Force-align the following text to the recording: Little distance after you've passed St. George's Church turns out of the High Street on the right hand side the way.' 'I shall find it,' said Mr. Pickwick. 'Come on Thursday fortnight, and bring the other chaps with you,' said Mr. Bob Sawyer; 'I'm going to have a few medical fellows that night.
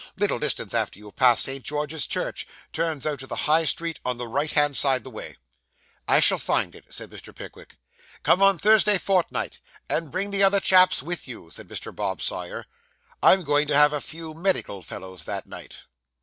Little 0.17 0.39
distance 0.39 0.73
after 0.73 0.97
you've 0.97 1.15
passed 1.15 1.43
St. 1.43 1.63
George's 1.63 2.07
Church 2.07 2.47
turns 2.73 3.05
out 3.05 3.21
of 3.21 3.29
the 3.29 3.35
High 3.45 3.65
Street 3.65 3.99
on 4.03 4.17
the 4.17 4.25
right 4.27 4.49
hand 4.51 4.75
side 4.75 5.03
the 5.03 5.11
way.' 5.11 5.37
'I 6.07 6.19
shall 6.21 6.37
find 6.39 6.73
it,' 6.73 6.91
said 6.91 7.11
Mr. 7.11 7.35
Pickwick. 7.35 7.77
'Come 8.23 8.41
on 8.41 8.57
Thursday 8.57 8.97
fortnight, 8.97 9.59
and 9.87 10.09
bring 10.09 10.31
the 10.31 10.41
other 10.41 10.59
chaps 10.59 11.03
with 11.03 11.27
you,' 11.27 11.51
said 11.51 11.67
Mr. 11.67 11.95
Bob 11.95 12.19
Sawyer; 12.19 12.65
'I'm 13.21 13.43
going 13.43 13.67
to 13.67 13.77
have 13.77 13.93
a 13.93 14.01
few 14.01 14.33
medical 14.33 14.81
fellows 14.81 15.25
that 15.25 15.45
night. 15.45 15.81